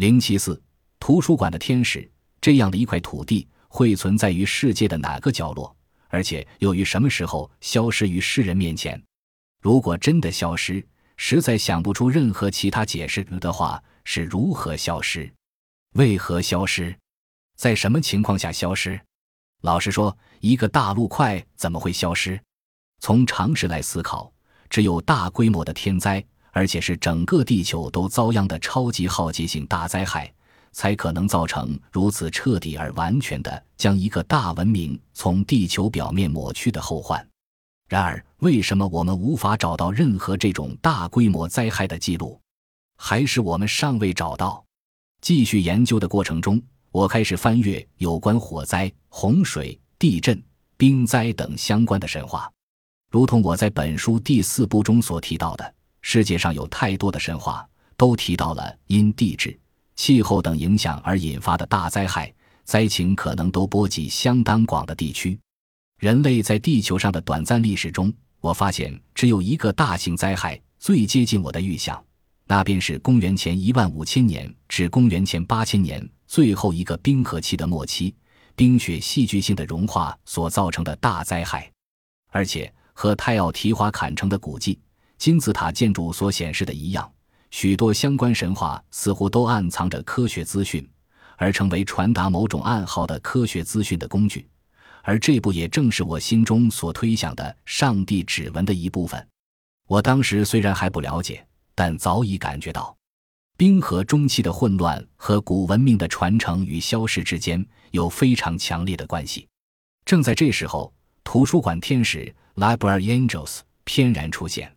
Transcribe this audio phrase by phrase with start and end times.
[0.00, 0.58] 零七四，
[0.98, 2.10] 图书馆的天使，
[2.40, 5.76] 这样的一块土地会存在于世界的哪个角落？
[6.08, 8.98] 而且又于什么时候消失于世人面前？
[9.60, 10.82] 如果真的消失，
[11.18, 15.30] 实在想不出任何其他解释的话，是如何消失？
[15.96, 16.96] 为何消失？
[17.54, 18.98] 在什么情况下消失？
[19.60, 22.40] 老实说，一个大陆块怎么会消失？
[23.00, 24.32] 从常识来思考，
[24.70, 26.24] 只有大规模的天灾。
[26.52, 30.32] 而且是整个地球都遭殃的超级浩劫性大灾害，
[30.72, 37.24] 才可能造成如此彻底而完全的将一个大文明从地球表面抹去的后患。
[37.88, 42.40] 然而，为什么我们无法找到任何这种大规模灾害的记录？
[42.96, 44.64] 还是我们尚未找到？
[45.20, 46.62] 继续研究的过程中，
[46.92, 50.40] 我开始翻阅有关火灾、洪水、地震、
[50.76, 52.50] 冰灾等相关的神话，
[53.10, 55.74] 如同我在本书第四部中所提到的。
[56.02, 59.58] 世界上有太多的神话都提到了因地质、
[59.96, 62.32] 气候等影响而引发的大灾害，
[62.64, 65.38] 灾情可能都波及相当广的地区。
[65.98, 72.02] 人类在地球上的短暂历史中，我发现只有一个大型灾害最接近我的预想，
[72.46, 78.14] 那便是公元前一万五千年至公元前八千年最后一个冰河期的末期，
[78.56, 81.70] 冰雪戏剧性的融化所造成的大灾害，
[82.30, 84.78] 而且和泰奥提华坎城的古迹。
[85.20, 87.12] 金字塔建筑所显示的一样，
[87.50, 90.88] 许多相关神话似乎都暗藏着科学资讯，
[91.36, 94.48] 而成为传达某种暗号的科学资讯的工具。
[95.02, 99.28] 而这部也正是我心中所推想的上帝指纹的一部分。
[99.88, 102.96] 我当时虽然还不了解，但早已感觉到，
[103.58, 109.46] 冰河中期的混乱和古文明的传承与消逝之间有非常强烈的关系。
[110.06, 110.90] 正在这时候，
[111.24, 114.74] 图书馆天使 （Library Angels） 翩然出现。